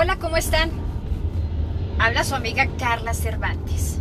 Hola, 0.00 0.16
¿cómo 0.20 0.36
están? 0.36 0.70
Habla 1.98 2.22
su 2.22 2.36
amiga 2.36 2.68
Carla 2.78 3.14
Cervantes. 3.14 3.98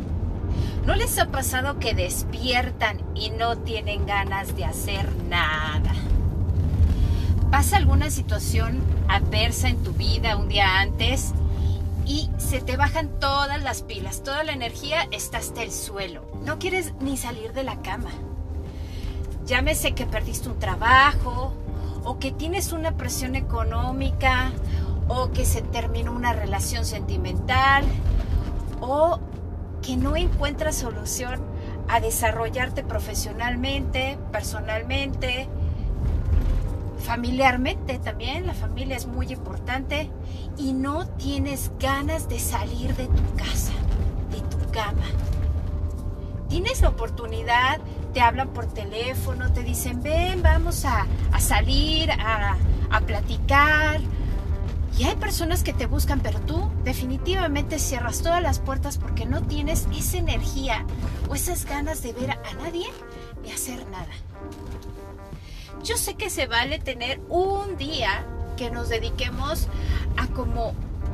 ¿No 0.86 0.94
les 0.96 1.18
ha 1.18 1.32
pasado 1.32 1.80
que 1.80 1.96
despiertan 1.96 3.02
y 3.16 3.32
no 3.32 3.58
tienen 3.58 4.06
ganas 4.06 4.56
de 4.56 4.64
hacer 4.64 5.12
nada? 5.28 5.92
Pasa 7.50 7.78
alguna 7.78 8.12
situación 8.12 8.84
adversa 9.08 9.70
en 9.70 9.82
tu 9.82 9.92
vida 9.94 10.38
un 10.38 10.50
día 10.50 10.82
antes 10.82 11.34
y 12.06 12.30
se 12.38 12.62
te 12.62 12.78
bajan 12.78 13.20
todas 13.20 13.64
las 13.64 13.82
pilas, 13.82 14.22
toda 14.22 14.44
la 14.44 14.52
energía 14.52 15.08
está 15.10 15.40
hasta 15.40 15.64
el 15.64 15.72
suelo. 15.72 16.22
No 16.46 16.60
quieres 16.60 16.94
ni 17.02 17.18
salir 17.18 17.54
de 17.54 17.64
la 17.64 17.82
cama. 17.82 18.12
Llámese 19.48 19.96
que 19.96 20.06
perdiste 20.06 20.48
un 20.48 20.60
trabajo 20.60 21.56
o 22.04 22.20
que 22.20 22.32
tienes 22.32 22.72
una 22.72 22.92
presión 22.92 23.36
económica 23.36 24.52
o 25.08 25.32
que 25.32 25.46
se 25.46 25.62
terminó 25.62 26.12
una 26.12 26.34
relación 26.34 26.86
sentimental 26.86 27.84
o 28.82 29.20
que 29.82 29.98
no 29.98 30.16
encuentras 30.16 30.76
solución 30.76 31.42
a 31.88 32.00
desarrollarte 32.00 32.84
profesionalmente, 32.84 34.18
personalmente, 34.32 35.48
familiarmente 37.00 38.00
también. 38.00 38.46
La 38.46 38.54
familia 38.54 38.98
es 38.98 39.08
muy 39.08 39.32
importante 39.32 40.10
y 40.58 40.74
no 40.74 41.08
tienes 41.08 41.72
ganas 41.80 42.28
de 42.28 42.40
salir 42.40 42.96
de 42.96 43.08
tu 43.08 43.36
casa, 43.36 43.74
de 44.32 44.42
tu 44.42 44.72
cama. 44.72 45.06
Tienes 46.50 46.82
la 46.82 46.90
oportunidad, 46.90 47.80
te 48.14 48.22
hablan 48.22 48.50
por 48.50 48.66
teléfono, 48.68 49.52
te 49.54 49.64
dicen, 49.64 50.02
ven, 50.02 50.42
vamos 50.42 50.86
a, 50.86 51.06
salir, 51.40 52.12
a, 52.12 52.58
a 52.90 53.02
platicar, 53.02 54.00
y 54.98 55.04
hay 55.04 55.16
personas 55.16 55.64
que 55.64 55.74
te 55.74 55.86
buscan, 55.86 56.22
pero 56.22 56.40
tú 56.40 56.72
definitivamente 56.84 57.78
cierras 57.78 58.22
todas 58.22 58.42
las 58.42 58.60
puertas 58.60 58.98
porque 58.98 59.26
no 59.26 59.44
tienes 59.44 59.88
esa 59.96 60.18
energía 60.18 60.86
o 61.30 61.36
esas 61.36 61.66
ganas 61.66 62.02
de 62.02 62.14
ver 62.14 62.32
a 62.32 62.54
nadie 62.64 62.88
ni 63.44 63.52
hacer 63.52 63.86
nada. 63.90 64.08
Yo 65.84 65.98
sé 65.98 66.16
que 66.16 66.32
se 66.32 66.48
vale 66.48 66.80
tener 66.80 67.22
un 67.30 67.78
día 67.78 68.26
que 68.58 68.72
nos 68.72 68.90
dediquemos 68.90 69.68
a 70.18 70.28
como 70.28 70.74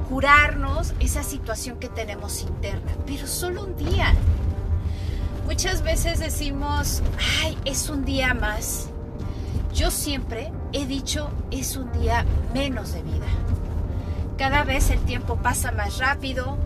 curarnos 0.09 0.93
esa 1.01 1.23
situación 1.23 1.77
que 1.77 1.89
tenemos 1.89 2.41
interna, 2.41 2.91
pero 3.05 3.27
solo 3.27 3.65
un 3.65 3.75
día. 3.75 4.13
Muchas 5.45 5.83
veces 5.83 6.19
decimos, 6.19 7.03
ay, 7.41 7.57
es 7.65 7.89
un 7.89 8.05
día 8.05 8.33
más. 8.33 8.87
Yo 9.75 9.91
siempre 9.91 10.53
he 10.71 10.85
dicho, 10.85 11.29
es 11.51 11.75
un 11.75 11.91
día 11.91 12.25
menos 12.53 12.93
de 12.93 13.01
vida. 13.03 13.27
Cada 14.37 14.63
vez 14.63 14.89
el 14.89 14.99
tiempo 15.01 15.37
pasa 15.37 15.71
más 15.71 15.99
rápido. 15.99 16.57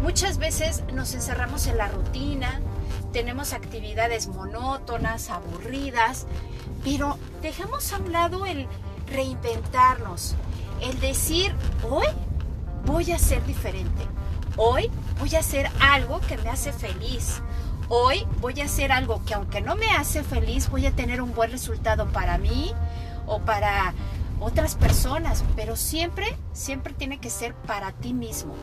Muchas 0.00 0.38
veces 0.38 0.82
nos 0.92 1.14
encerramos 1.14 1.66
en 1.66 1.78
la 1.78 1.88
rutina, 1.88 2.60
tenemos 3.12 3.52
actividades 3.52 4.26
monótonas, 4.28 5.30
aburridas, 5.30 6.26
pero 6.82 7.18
dejamos 7.40 7.92
a 7.92 7.98
un 7.98 8.10
lado 8.10 8.46
el 8.46 8.66
reinventarnos, 9.06 10.34
el 10.80 10.98
decir, 10.98 11.54
hoy 11.88 12.06
voy 12.84 13.12
a 13.12 13.18
ser 13.18 13.44
diferente, 13.46 14.04
hoy 14.56 14.90
voy 15.20 15.36
a 15.36 15.40
hacer 15.40 15.70
algo 15.80 16.20
que 16.20 16.36
me 16.38 16.48
hace 16.48 16.72
feliz, 16.72 17.40
hoy 17.88 18.26
voy 18.40 18.60
a 18.60 18.64
hacer 18.64 18.90
algo 18.90 19.24
que 19.24 19.34
aunque 19.34 19.60
no 19.60 19.76
me 19.76 19.90
hace 19.92 20.24
feliz, 20.24 20.68
voy 20.68 20.86
a 20.86 20.92
tener 20.92 21.22
un 21.22 21.32
buen 21.32 21.52
resultado 21.52 22.08
para 22.08 22.38
mí 22.38 22.72
o 23.26 23.38
para 23.40 23.94
otras 24.42 24.74
personas, 24.74 25.44
pero 25.56 25.76
siempre, 25.76 26.36
siempre 26.52 26.92
tiene 26.92 27.18
que 27.18 27.30
ser 27.30 27.54
para 27.54 27.92
ti 27.92 28.12
mismo. 28.12 28.54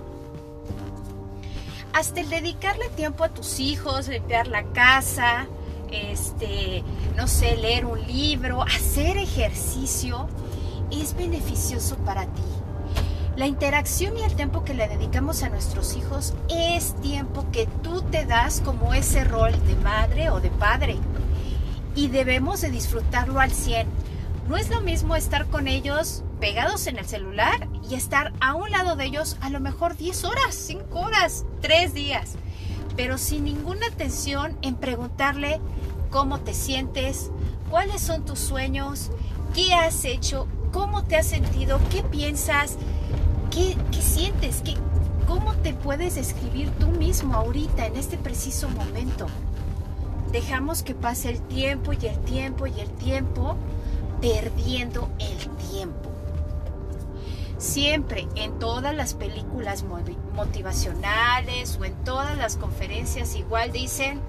Hasta 1.94 2.22
el 2.22 2.29
dedicarle 2.29 2.90
tiempo 2.90 3.23
a 3.23 3.29
tus 3.29 3.59
hijos, 3.59 4.07
limpiar 4.07 4.47
la 4.47 4.63
casa, 4.63 5.47
este, 5.91 6.84
no 7.16 7.28
sé, 7.28 7.57
leer 7.57 7.85
un 7.85 8.06
libro, 8.06 8.62
hacer 8.62 9.18
ejercicio, 9.18 10.28
es 10.91 11.16
beneficioso 11.16 11.97
para 11.97 12.25
ti. 12.25 12.44
La 13.35 13.47
interacción 13.47 14.18
y 14.18 14.23
el 14.23 14.35
tiempo 14.35 14.66
que 14.66 14.73
le 14.73 14.88
dedicamos 14.88 15.44
a 15.44 15.50
nuestros 15.50 15.95
hijos 15.95 16.34
es 16.50 16.94
tiempo 17.01 17.45
que 17.51 17.68
tú 17.81 18.01
te 18.01 18.25
das 18.25 18.62
como 18.62 18.94
ese 18.94 19.23
rol 19.23 19.53
de 19.66 19.75
madre 19.78 20.29
o 20.29 20.41
de 20.41 20.50
padre. 20.50 20.97
Y 21.95 22.09
debemos 22.09 22.62
de 22.62 22.69
disfrutarlo 22.69 23.39
al 23.39 23.51
100 23.51 23.88
no 24.50 24.58
es 24.58 24.72
lo 24.72 24.82
mismo 24.82 25.16
estar 25.16 25.46
con 25.46 25.68
ellos 25.68 26.24
pegados 26.40 26.88
en 26.88 26.98
el 26.98 27.06
celular 27.06 27.70
y 27.88 27.94
estar 27.94 28.34
a 28.42 28.56
un 28.56 28.72
lado 28.72 28.96
de 28.96 29.06
ellos 29.06 29.38
a 29.42 29.52
lo 29.52 29.60
mejor 29.60 29.96
10 29.96 30.24
horas, 30.24 30.56
5 30.56 31.00
horas, 31.00 31.46
3 31.62 31.94
días, 31.94 32.32
pero 32.98 33.20
sin 33.20 33.44
ninguna 33.44 33.86
atención 33.86 34.58
en 34.64 34.74
preguntarle 34.74 35.62
cómo 36.10 36.40
te 36.40 36.56
sientes, 36.56 37.30
cuáles 37.70 38.02
son 38.02 38.26
tus 38.26 38.40
sueños, 38.40 39.12
qué 39.54 39.76
has 39.76 40.04
hecho, 40.04 40.48
cómo 40.74 41.04
te 41.04 41.18
has 41.18 41.28
sentido, 41.28 41.80
qué 41.92 42.02
piensas, 42.02 42.78
qué, 43.52 43.78
sientes, 44.02 44.64
qué, 44.66 44.74
cómo 45.28 45.54
te 45.58 45.76
puedes 45.76 46.18
escribir 46.18 46.72
tú 46.80 46.88
mismo 46.88 47.36
ahorita, 47.36 47.86
en 47.86 47.98
este 47.98 48.18
preciso 48.18 48.68
momento. 48.70 49.28
Dejamos 50.31 50.81
que 50.81 50.96
pase 50.96 51.30
el 51.30 51.40
tiempo 51.40 51.94
y 51.94 52.08
el 52.08 52.18
tiempo 52.22 52.66
y 52.66 52.80
el 52.80 52.90
tiempo 52.90 53.56
perdiendo 54.22 55.09
el 55.19 55.38
tiempo. 55.69 56.09
Siempre 57.57 58.28
en 58.35 58.57
todas 58.57 58.96
las 58.96 59.13
películas 59.13 59.84
motivacionales 60.34 61.78
o 61.80 61.85
en 61.85 61.94
todas 62.06 62.38
las 62.38 62.56
conferencias 62.56 63.35
igual 63.35 63.72
dicen, 63.72 64.22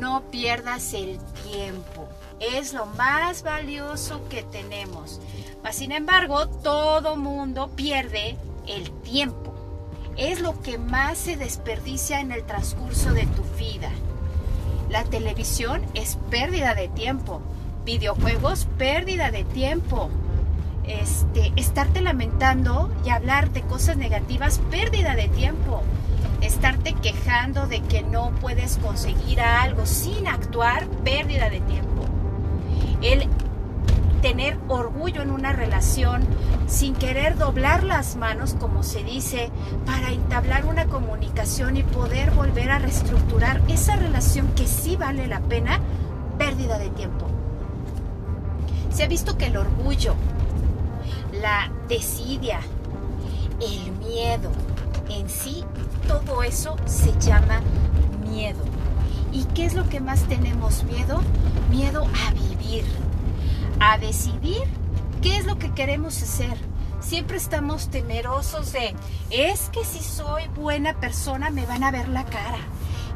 no 0.00 0.22
pierdas 0.30 0.94
el 0.94 1.18
tiempo. 1.44 2.08
Es 2.40 2.72
lo 2.72 2.86
más 2.86 3.42
valioso 3.42 4.20
que 4.28 4.42
tenemos. 4.42 5.20
Sin 5.70 5.92
embargo, 5.92 6.48
todo 6.48 7.16
mundo 7.16 7.70
pierde 7.76 8.36
el 8.66 8.90
tiempo. 9.02 9.54
Es 10.16 10.40
lo 10.40 10.60
que 10.60 10.76
más 10.76 11.18
se 11.18 11.36
desperdicia 11.36 12.20
en 12.20 12.32
el 12.32 12.44
transcurso 12.44 13.12
de 13.12 13.26
tu 13.26 13.42
vida. 13.56 13.90
La 14.88 15.04
televisión 15.04 15.82
es 15.94 16.18
pérdida 16.30 16.74
de 16.74 16.88
tiempo 16.88 17.42
videojuegos, 17.84 18.66
pérdida 18.78 19.30
de 19.30 19.44
tiempo. 19.44 20.10
Este, 20.84 21.52
estarte 21.56 22.00
lamentando 22.00 22.90
y 23.04 23.10
hablar 23.10 23.50
de 23.52 23.62
cosas 23.62 23.96
negativas, 23.96 24.60
pérdida 24.70 25.14
de 25.14 25.28
tiempo. 25.28 25.82
Estarte 26.40 26.94
quejando 26.94 27.66
de 27.66 27.80
que 27.82 28.02
no 28.02 28.30
puedes 28.40 28.78
conseguir 28.78 29.40
algo 29.40 29.86
sin 29.86 30.26
actuar, 30.26 30.86
pérdida 31.04 31.50
de 31.50 31.60
tiempo. 31.60 32.04
El 33.02 33.28
tener 34.20 34.58
orgullo 34.68 35.22
en 35.22 35.30
una 35.30 35.52
relación 35.52 36.22
sin 36.66 36.94
querer 36.94 37.36
doblar 37.36 37.82
las 37.82 38.16
manos, 38.16 38.54
como 38.58 38.82
se 38.82 39.02
dice, 39.02 39.50
para 39.86 40.10
entablar 40.10 40.66
una 40.66 40.86
comunicación 40.86 41.76
y 41.76 41.82
poder 41.82 42.30
volver 42.30 42.70
a 42.70 42.78
reestructurar 42.78 43.60
esa 43.68 43.96
relación 43.96 44.48
que 44.54 44.66
sí 44.66 44.96
vale 44.96 45.26
la 45.26 45.40
pena, 45.40 45.80
pérdida 46.38 46.78
de 46.78 46.90
tiempo. 46.90 47.39
Se 49.00 49.04
ha 49.04 49.08
visto 49.08 49.38
que 49.38 49.46
el 49.46 49.56
orgullo, 49.56 50.14
la 51.40 51.72
desidia, 51.88 52.60
el 53.58 53.92
miedo, 53.92 54.52
en 55.08 55.30
sí, 55.30 55.64
todo 56.06 56.42
eso 56.42 56.76
se 56.84 57.18
llama 57.18 57.62
miedo. 58.28 58.62
¿Y 59.32 59.44
qué 59.54 59.64
es 59.64 59.72
lo 59.72 59.88
que 59.88 60.00
más 60.00 60.24
tenemos 60.24 60.84
miedo? 60.84 61.22
Miedo 61.70 62.06
a 62.26 62.32
vivir, 62.34 62.84
a 63.80 63.96
decidir 63.96 64.64
qué 65.22 65.38
es 65.38 65.46
lo 65.46 65.58
que 65.58 65.72
queremos 65.72 66.22
hacer. 66.22 66.58
Siempre 67.00 67.38
estamos 67.38 67.88
temerosos 67.88 68.70
de, 68.74 68.94
es 69.30 69.70
que 69.70 69.82
si 69.82 70.00
soy 70.00 70.46
buena 70.48 70.92
persona 71.00 71.48
me 71.48 71.64
van 71.64 71.84
a 71.84 71.90
ver 71.90 72.10
la 72.10 72.26
cara. 72.26 72.58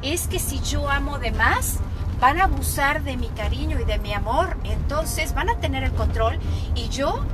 Es 0.01 0.29
que 0.29 0.39
si 0.39 0.61
yo 0.61 0.89
amo 0.89 1.19
de 1.19 1.33
más, 1.33 1.79
van 2.21 2.41
a 2.41 2.45
abusar 2.45 3.03
de 3.03 3.17
mi 3.17 3.29
cariño 3.29 3.79
y 3.81 3.85
de 3.85 3.99
mi 3.99 4.13
amor, 4.13 4.57
entonces 4.65 5.35
van 5.35 5.51
a 5.51 5.57
tener 5.57 5.85
el 5.85 5.93
control 5.93 6.39
y 6.75 6.89
yo 6.89 7.25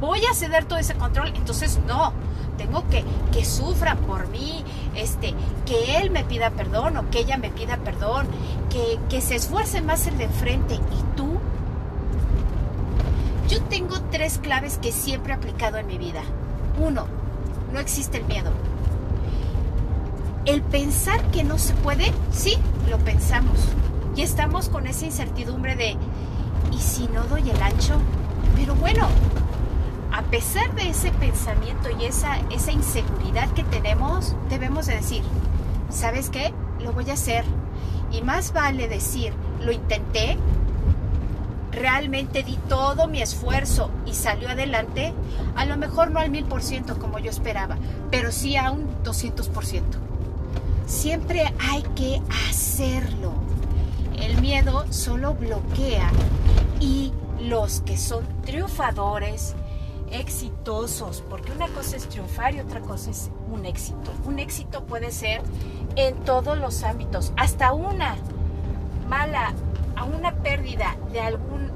voy 0.00 0.20
a 0.30 0.34
ceder 0.34 0.64
todo 0.64 0.78
ese 0.78 0.94
control, 0.94 1.32
entonces 1.36 1.78
no, 1.86 2.12
tengo 2.58 2.86
que 2.88 3.04
que 3.32 3.44
sufra 3.44 3.96
por 3.96 4.28
mí, 4.28 4.64
este, 4.94 5.34
que 5.66 5.98
él 5.98 6.10
me 6.10 6.24
pida 6.24 6.50
perdón 6.50 6.96
o 6.96 7.10
que 7.10 7.20
ella 7.20 7.36
me 7.36 7.50
pida 7.50 7.76
perdón, 7.78 8.26
que, 8.70 8.98
que 9.08 9.20
se 9.20 9.36
esfuerce 9.36 9.82
más 9.82 10.06
el 10.06 10.18
de 10.18 10.28
frente 10.28 10.74
y 10.74 11.16
tú. 11.16 11.38
Yo 13.48 13.62
tengo 13.64 14.00
tres 14.10 14.38
claves 14.38 14.78
que 14.78 14.90
siempre 14.90 15.32
he 15.32 15.36
aplicado 15.36 15.76
en 15.76 15.86
mi 15.86 15.98
vida. 15.98 16.22
Uno, 16.80 17.06
no 17.72 17.78
existe 17.78 18.18
el 18.18 18.24
miedo. 18.24 18.50
El 20.46 20.62
pensar 20.62 21.22
que 21.30 21.44
no 21.44 21.58
se 21.58 21.74
puede, 21.74 22.12
sí, 22.32 22.56
lo 22.88 22.98
pensamos 22.98 23.58
y 24.16 24.22
estamos 24.22 24.70
con 24.70 24.86
esa 24.86 25.04
incertidumbre 25.04 25.76
de, 25.76 25.96
¿y 26.72 26.78
si 26.78 27.06
no 27.08 27.22
doy 27.24 27.50
el 27.50 27.62
ancho? 27.62 27.98
Pero 28.56 28.74
bueno, 28.74 29.06
a 30.10 30.22
pesar 30.22 30.74
de 30.74 30.88
ese 30.88 31.12
pensamiento 31.12 31.90
y 32.00 32.06
esa, 32.06 32.38
esa 32.50 32.72
inseguridad 32.72 33.50
que 33.50 33.62
tenemos, 33.64 34.34
debemos 34.48 34.86
de 34.86 34.94
decir, 34.94 35.22
¿sabes 35.90 36.30
qué? 36.30 36.54
Lo 36.80 36.92
voy 36.92 37.10
a 37.10 37.12
hacer. 37.12 37.44
Y 38.10 38.22
más 38.22 38.54
vale 38.54 38.88
decir, 38.88 39.34
lo 39.60 39.70
intenté, 39.70 40.38
realmente 41.72 42.42
di 42.42 42.56
todo 42.70 43.08
mi 43.08 43.20
esfuerzo 43.20 43.90
y 44.06 44.14
salió 44.14 44.48
adelante, 44.48 45.12
a 45.56 45.66
lo 45.66 45.76
mejor 45.76 46.10
no 46.10 46.20
al 46.20 46.30
mil 46.30 46.46
por 46.46 46.62
ciento 46.62 46.98
como 46.98 47.18
yo 47.18 47.28
esperaba, 47.28 47.76
pero 48.10 48.32
sí 48.32 48.56
a 48.56 48.70
un 48.70 48.88
200%. 49.04 49.82
Siempre 50.86 51.52
hay 51.58 51.82
que 51.94 52.22
hacerlo. 52.48 53.45
El 54.18 54.40
miedo 54.40 54.84
solo 54.90 55.34
bloquea 55.34 56.10
y 56.80 57.12
los 57.40 57.80
que 57.80 57.96
son 57.96 58.24
triunfadores, 58.42 59.54
exitosos, 60.10 61.22
porque 61.28 61.52
una 61.52 61.68
cosa 61.68 61.96
es 61.96 62.08
triunfar 62.08 62.54
y 62.54 62.60
otra 62.60 62.80
cosa 62.80 63.10
es 63.10 63.30
un 63.50 63.66
éxito. 63.66 64.12
Un 64.24 64.38
éxito 64.38 64.84
puede 64.84 65.10
ser 65.10 65.42
en 65.96 66.14
todos 66.24 66.58
los 66.58 66.82
ámbitos, 66.82 67.32
hasta 67.36 67.72
una 67.72 68.16
mala, 69.08 69.54
a 69.96 70.04
una 70.04 70.34
pérdida 70.36 70.96
de 71.12 71.20
algún 71.20 71.70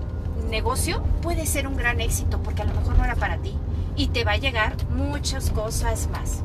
negocio 0.49 1.03
puede 1.23 1.47
ser 1.47 1.67
un 1.67 1.77
gran 1.77 2.01
éxito 2.01 2.43
porque 2.43 2.63
a 2.63 2.65
lo 2.65 2.75
mejor 2.75 2.99
no 2.99 3.05
era 3.05 3.15
para 3.15 3.39
ti 3.39 3.55
y 3.97 4.09
te 4.09 4.25
va 4.25 4.33
a 4.33 4.37
llegar 4.37 4.75
muchas 4.91 5.51
cosas 5.51 6.09
más. 6.11 6.43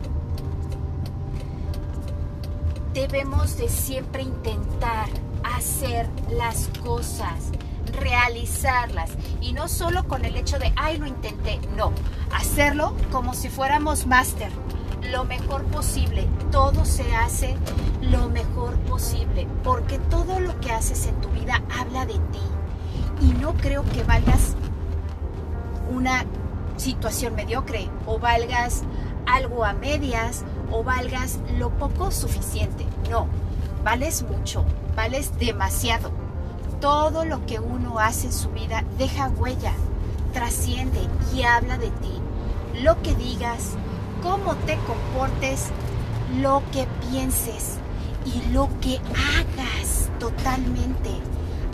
Debemos 2.94 3.58
de 3.58 3.68
siempre 3.68 4.24
intentar 4.24 5.10
hacer 5.56 6.10
las 6.30 6.70
cosas 6.84 7.52
realizarlas. 8.00 9.12
Y 9.42 9.54
no 9.54 9.68
solo 9.68 10.08
con 10.08 10.26
el 10.26 10.36
hecho 10.36 10.60
de, 10.60 10.74
ay, 10.76 10.98
lo 10.98 11.06
intenté, 11.06 11.60
no, 11.76 11.92
hacerlo 12.34 12.96
como 13.12 13.34
si 13.34 13.50
fuéramos 13.50 14.06
máster, 14.06 14.52
lo 15.12 15.24
mejor 15.24 15.64
posible, 15.66 16.28
todo 16.52 16.84
se 16.86 17.16
hace 17.16 17.56
lo 18.02 18.30
mejor 18.30 18.76
posible, 18.80 19.48
porque 19.64 20.00
todo 20.00 20.40
lo 20.40 20.60
que 20.60 20.72
haces 20.72 21.08
en 21.08 21.20
tu 21.22 21.30
vida 21.30 21.62
habla 21.80 22.06
de 22.06 22.14
ti. 22.14 22.42
Y 23.22 23.34
no 23.34 23.54
creo 23.54 23.84
que 23.84 24.04
valgas 24.04 24.56
una 25.90 26.26
situación 26.78 27.36
mediocre 27.36 27.90
o 28.06 28.20
valgas 28.20 28.84
algo 29.26 29.64
a 29.64 29.74
medias 29.74 30.44
o 30.72 30.84
valgas 30.84 31.40
lo 31.58 31.70
poco 31.70 32.12
suficiente, 32.12 32.86
no, 33.10 33.28
vales 33.86 34.24
mucho, 34.24 34.66
vales 34.96 35.38
demasiado 35.38 36.12
todo 36.82 37.24
lo 37.24 37.46
que 37.46 37.60
uno 37.60 38.00
hace 38.00 38.28
en 38.28 38.34
su 38.34 38.50
vida 38.50 38.84
deja 38.98 39.30
huella, 39.30 39.74
trasciende 40.34 41.00
y 41.34 41.44
habla 41.44 41.78
de 41.78 41.90
ti. 41.90 42.12
Lo 42.82 43.02
que 43.02 43.16
digas, 43.16 43.74
cómo 44.22 44.56
te 44.56 44.78
comportes, 44.80 45.68
lo 46.42 46.64
que 46.72 46.88
pienses 47.10 47.78
y 48.26 48.52
lo 48.52 48.70
que 48.82 48.98
hagas 48.98 50.10
totalmente. 50.20 51.12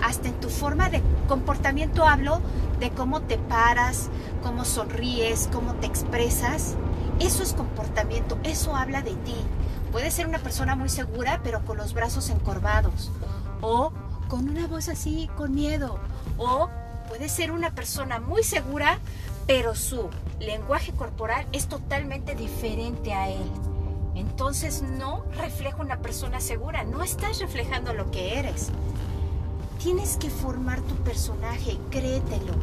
Hasta 0.03 0.27
en 0.27 0.39
tu 0.39 0.49
forma 0.49 0.89
de 0.89 1.01
comportamiento 1.27 2.05
hablo 2.05 2.41
de 2.79 2.89
cómo 2.91 3.21
te 3.21 3.37
paras, 3.37 4.09
cómo 4.43 4.65
sonríes, 4.65 5.49
cómo 5.51 5.75
te 5.75 5.87
expresas. 5.87 6.75
Eso 7.19 7.41
es 7.41 7.53
comportamiento, 7.53 8.37
eso 8.43 8.75
habla 8.75 9.01
de 9.01 9.11
ti. 9.11 9.35
Puedes 9.91 10.13
ser 10.13 10.27
una 10.27 10.39
persona 10.39 10.75
muy 10.75 10.89
segura 10.89 11.41
pero 11.43 11.63
con 11.65 11.77
los 11.77 11.93
brazos 11.93 12.29
encorvados. 12.29 13.11
O 13.61 13.91
con 14.27 14.49
una 14.49 14.67
voz 14.67 14.87
así, 14.87 15.29
con 15.35 15.53
miedo. 15.53 15.99
O 16.37 16.69
puede 17.09 17.27
ser 17.27 17.51
una 17.51 17.71
persona 17.71 18.19
muy 18.19 18.43
segura, 18.43 18.99
pero 19.45 19.75
su 19.75 20.09
lenguaje 20.39 20.93
corporal 20.93 21.45
es 21.51 21.67
totalmente 21.67 22.35
diferente 22.35 23.13
a 23.13 23.29
él. 23.29 23.51
Entonces 24.15 24.81
no 24.81 25.25
refleja 25.37 25.77
una 25.77 25.97
persona 25.97 26.39
segura, 26.39 26.83
no 26.83 27.03
estás 27.03 27.39
reflejando 27.39 27.93
lo 27.93 28.09
que 28.11 28.39
eres. 28.39 28.69
Tienes 29.83 30.17
que 30.17 30.29
formar 30.29 30.79
tu 30.81 30.95
personaje, 30.95 31.77
créetelo. 31.89 32.53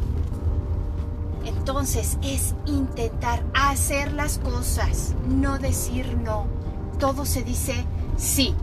Entonces 1.45 2.17
es 2.23 2.55
intentar 2.65 3.43
hacer 3.53 4.13
las 4.13 4.39
cosas, 4.39 5.15
no 5.27 5.59
decir 5.59 6.17
no. 6.17 6.58
Todo 6.99 7.25
se 7.25 7.43
dice 7.43 7.85
sí, 8.17 8.53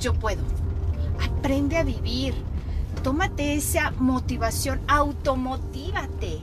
yo 0.00 0.14
puedo. 0.14 0.42
Aprende 1.22 1.76
a 1.76 1.84
vivir, 1.84 2.34
tómate 3.02 3.54
esa 3.54 3.90
motivación, 3.98 4.80
automotívate. 4.88 6.40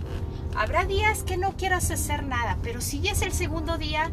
Habrá 0.55 0.85
días 0.85 1.23
que 1.23 1.37
no 1.37 1.53
quieras 1.57 1.89
hacer 1.89 2.23
nada, 2.23 2.57
pero 2.61 2.81
si 2.81 3.01
ya 3.01 3.11
es 3.11 3.21
el 3.23 3.31
segundo 3.31 3.77
día, 3.77 4.11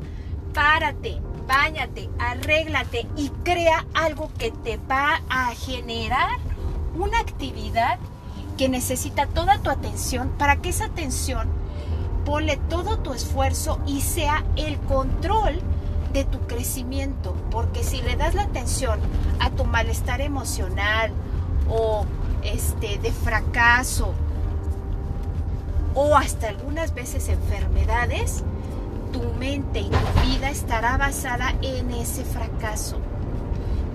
párate, 0.55 1.21
báñate, 1.47 2.09
arréglate 2.19 3.07
y 3.17 3.29
crea 3.45 3.85
algo 3.95 4.31
que 4.39 4.51
te 4.51 4.79
va 4.79 5.21
a 5.29 5.55
generar 5.55 6.39
una 6.99 7.19
actividad 7.21 7.99
que 8.57 8.71
necesita 8.71 9.27
toda 9.27 9.59
tu 9.59 9.69
atención 9.69 10.31
para 10.39 10.57
que 10.57 10.71
esa 10.71 10.87
atención 10.87 11.49
ponle 12.25 12.57
todo 12.69 12.99
tu 12.99 13.13
esfuerzo 13.13 13.79
y 13.87 14.01
sea 14.01 14.45
el 14.57 14.79
control 14.81 15.61
de 16.17 16.25
tu 16.25 16.39
crecimiento, 16.47 17.37
porque 17.51 17.85
si 17.85 18.01
le 18.01 18.17
das 18.17 18.35
la 18.35 18.45
atención 18.45 18.99
a 19.39 19.51
tu 19.51 19.67
malestar 19.67 20.23
emocional 20.23 21.13
o 21.69 22.07
este, 22.43 22.97
de 22.97 23.13
fracaso 23.13 24.15
o 25.95 26.17
hasta 26.17 26.49
algunas 26.49 26.95
veces 26.95 27.29
enfermedades, 27.29 28.45
tu 29.13 29.23
mente 29.39 29.81
y 29.81 29.91
tu 29.91 30.27
vida 30.27 30.49
estará 30.49 30.97
basada 30.97 31.55
en 31.61 31.91
ese 31.91 32.25
fracaso. 32.25 32.97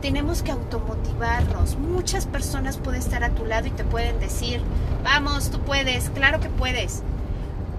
Tenemos 0.03 0.43
que 0.43 0.51
automotivarnos. 0.51 1.75
Muchas 1.77 2.27
personas 2.27 2.77
pueden 2.77 3.01
estar 3.01 3.23
a 3.23 3.31
tu 3.31 3.45
lado 3.45 3.65
y 3.65 3.71
te 3.71 3.83
pueden 3.83 4.19
decir, 4.19 4.61
vamos, 5.03 5.49
tú 5.49 5.59
puedes, 5.61 6.11
claro 6.11 6.39
que 6.39 6.49
puedes. 6.49 7.01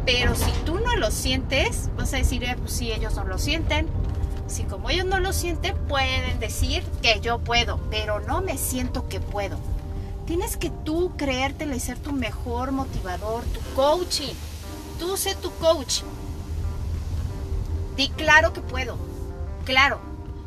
Pero 0.05 0.35
si 0.35 0.50
tú 0.67 0.81
no 0.81 0.97
lo 0.97 1.12
sientes, 1.12 1.91
vas 1.97 2.12
a 2.12 2.17
decir, 2.17 2.43
eh, 2.43 2.56
pues 2.59 2.73
si 2.73 2.91
ellos 2.91 3.15
no 3.15 3.25
lo 3.25 3.38
sienten. 3.38 3.87
Si 4.52 4.64
como 4.64 4.90
ellos 4.90 5.06
no 5.06 5.19
lo 5.19 5.32
sienten, 5.32 5.75
pueden 5.88 6.38
decir 6.38 6.82
que 7.00 7.20
yo 7.20 7.38
puedo, 7.38 7.81
pero 7.90 8.20
no 8.20 8.43
me 8.43 8.58
siento 8.58 9.08
que 9.08 9.19
puedo. 9.19 9.56
Tienes 10.26 10.58
que 10.58 10.69
tú 10.69 11.12
creértelo 11.16 11.75
y 11.75 11.81
ser 11.81 11.99
tu 11.99 12.12
mejor 12.12 12.70
motivador, 12.70 13.44
tu 13.44 13.60
coaching. 13.75 14.35
Tú 14.99 15.16
sé 15.16 15.35
tu 15.37 15.50
coach. 15.52 16.02
Di 17.97 18.11
claro 18.11 18.52
que 18.52 18.61
puedo. 18.61 18.99
Claro. 19.64 20.00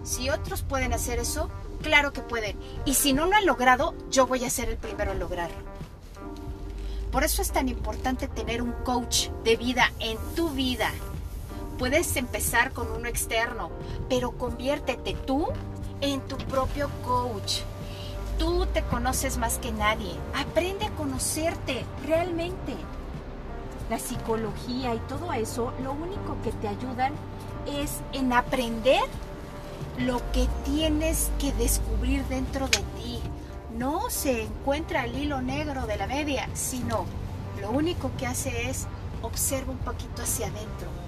Si 0.04 0.30
otros 0.30 0.62
pueden 0.62 0.94
hacer 0.94 1.18
eso, 1.18 1.50
claro 1.82 2.14
que 2.14 2.22
pueden. 2.22 2.60
Y 2.86 2.94
si 2.94 3.12
no 3.12 3.26
lo 3.26 3.36
han 3.36 3.48
logrado, 3.48 3.96
yo 4.12 4.28
voy 4.28 4.46
a 4.46 4.52
ser 4.52 4.70
el 4.70 4.78
primero 4.78 5.14
en 5.14 5.20
lograrlo. 5.20 5.58
Por 7.12 7.24
eso 7.24 7.42
es 7.42 7.52
tan 7.52 7.70
importante 7.70 8.28
tener 8.28 8.62
un 8.62 8.74
coach 8.84 9.30
de 9.44 9.56
vida 9.56 9.92
en 10.00 10.20
tu 10.36 10.52
vida. 10.52 10.92
Puedes 11.78 12.16
empezar 12.16 12.72
con 12.72 12.90
uno 12.92 13.10
externo, 13.10 13.70
pero 14.08 14.32
conviértete 14.32 15.14
tú 15.14 15.48
en 16.00 16.22
tu 16.22 16.38
propio 16.38 16.90
coach. 17.04 17.62
Tú 18.40 18.66
te 18.68 18.82
conoces 18.84 19.38
más 19.38 19.58
que 19.58 19.74
nadie. 19.74 20.14
Aprende 20.34 20.86
a 20.86 20.92
conocerte 20.92 21.86
realmente. 22.06 22.76
La 23.90 24.00
psicología 24.00 24.96
y 24.96 25.00
todo 25.10 25.34
eso, 25.34 25.74
lo 25.84 25.92
único 25.92 26.38
que 26.44 26.52
te 26.54 26.70
ayudan 26.70 27.14
es 27.66 28.00
en 28.14 28.32
aprender 28.32 29.04
lo 30.00 30.20
que 30.32 30.48
tienes 30.64 31.30
que 31.40 31.52
descubrir 31.54 32.24
dentro 32.26 32.68
de 32.68 32.80
ti. 32.80 33.20
No 33.78 34.10
se 34.10 34.44
encuentra 34.44 35.04
el 35.04 35.18
hilo 35.18 35.42
negro 35.42 35.86
de 35.86 35.98
la 35.98 36.08
media, 36.08 36.50
sino 36.54 37.06
lo 37.60 37.72
único 37.72 38.12
que 38.18 38.28
hace 38.28 38.70
es 38.70 38.88
observa 39.22 39.72
un 39.72 39.80
poquito 39.80 40.22
hacia 40.22 40.48
adentro. 40.48 41.05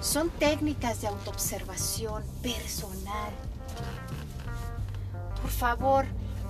Son 0.00 0.30
técnicas 0.30 1.00
de 1.00 1.08
autoobservación 1.08 2.22
personal. 2.42 3.32
Por 5.40 5.50
favor, 5.50 6.06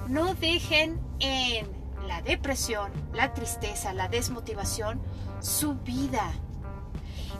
no 0.08 0.34
dejen 0.34 1.00
en 1.20 1.66
la 2.06 2.22
depresión, 2.22 2.90
la 3.12 3.34
tristeza, 3.34 3.92
la 3.92 4.08
desmotivación 4.08 5.00
su 5.40 5.74
vida. 5.74 6.32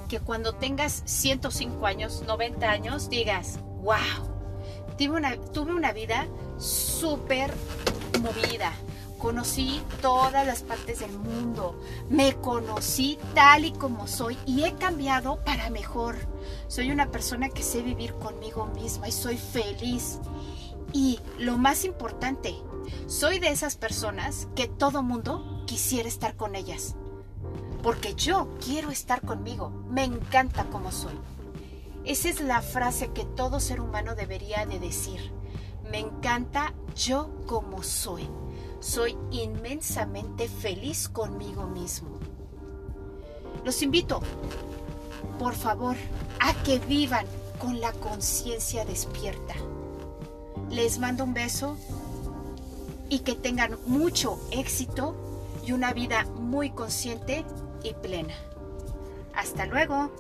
Que 0.08 0.20
cuando 0.20 0.54
tengas 0.54 1.02
105 1.04 1.86
años, 1.86 2.22
90 2.26 2.70
años, 2.70 3.08
digas, 3.10 3.58
wow, 3.82 3.96
tuve 4.96 5.16
una, 5.16 5.36
tuve 5.36 5.74
una 5.74 5.92
vida 5.92 6.26
súper 6.58 7.52
movida. 8.20 8.72
Conocí 9.18 9.82
todas 10.02 10.46
las 10.46 10.62
partes 10.62 11.00
del 11.00 11.12
mundo. 11.18 11.80
Me 12.08 12.34
conocí 12.34 13.18
tal 13.34 13.64
y 13.64 13.72
como 13.72 14.06
soy 14.06 14.36
y 14.46 14.64
he 14.64 14.74
cambiado 14.74 15.42
para 15.44 15.70
mejor. 15.70 16.16
Soy 16.68 16.90
una 16.90 17.10
persona 17.10 17.48
que 17.48 17.62
sé 17.62 17.82
vivir 17.82 18.14
conmigo 18.14 18.66
misma 18.66 19.08
y 19.08 19.12
soy 19.12 19.38
feliz. 19.38 20.18
Y 20.92 21.20
lo 21.38 21.58
más 21.58 21.84
importante, 21.84 22.54
soy 23.06 23.38
de 23.38 23.48
esas 23.48 23.76
personas 23.76 24.48
que 24.54 24.68
todo 24.68 25.02
mundo 25.02 25.62
quisiera 25.66 26.08
estar 26.08 26.36
con 26.36 26.54
ellas. 26.54 26.94
porque 27.82 28.14
yo 28.16 28.48
quiero 28.64 28.90
estar 28.90 29.20
conmigo, 29.22 29.70
me 29.88 30.02
encanta 30.02 30.64
como 30.64 30.90
soy. 30.90 31.14
Esa 32.04 32.28
es 32.28 32.40
la 32.40 32.60
frase 32.60 33.12
que 33.12 33.24
todo 33.24 33.60
ser 33.60 33.80
humano 33.80 34.16
debería 34.16 34.66
de 34.66 34.80
decir. 34.80 35.32
Me 35.88 36.00
encanta 36.00 36.74
yo 36.96 37.30
como 37.46 37.84
soy. 37.84 38.28
Soy 38.80 39.16
inmensamente 39.30 40.48
feliz 40.48 41.08
conmigo 41.08 41.66
mismo. 41.66 42.18
Los 43.64 43.82
invito, 43.82 44.20
por 45.38 45.54
favor, 45.54 45.96
a 46.40 46.54
que 46.62 46.78
vivan 46.78 47.26
con 47.58 47.80
la 47.80 47.92
conciencia 47.92 48.84
despierta. 48.84 49.54
Les 50.70 50.98
mando 50.98 51.24
un 51.24 51.34
beso 51.34 51.76
y 53.08 53.20
que 53.20 53.34
tengan 53.34 53.78
mucho 53.86 54.38
éxito 54.50 55.16
y 55.64 55.72
una 55.72 55.92
vida 55.92 56.24
muy 56.38 56.70
consciente 56.70 57.44
y 57.82 57.94
plena. 57.94 58.34
Hasta 59.34 59.66
luego. 59.66 60.10